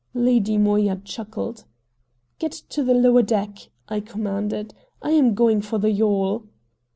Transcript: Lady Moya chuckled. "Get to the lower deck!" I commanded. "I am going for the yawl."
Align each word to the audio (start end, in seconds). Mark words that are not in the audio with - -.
Lady 0.15 0.57
Moya 0.57 0.99
chuckled. 1.05 1.65
"Get 2.39 2.53
to 2.69 2.81
the 2.83 2.95
lower 2.95 3.21
deck!" 3.21 3.69
I 3.87 3.99
commanded. 3.99 4.73
"I 4.99 5.11
am 5.11 5.35
going 5.35 5.61
for 5.61 5.77
the 5.77 5.91
yawl." 5.91 6.47